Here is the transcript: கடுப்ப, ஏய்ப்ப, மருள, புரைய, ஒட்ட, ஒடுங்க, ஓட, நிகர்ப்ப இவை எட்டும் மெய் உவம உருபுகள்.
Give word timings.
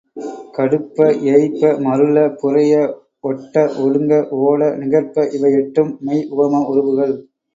கடுப்ப, 0.55 0.97
ஏய்ப்ப, 1.31 1.71
மருள, 1.81 2.15
புரைய, 2.39 2.73
ஒட்ட, 3.23 3.63
ஒடுங்க, 3.77 4.13
ஓட, 4.39 4.69
நிகர்ப்ப 4.75 5.27
இவை 5.31 5.51
எட்டும் 5.51 5.91
மெய் 6.01 6.25
உவம 6.31 6.63
உருபுகள். 6.67 7.13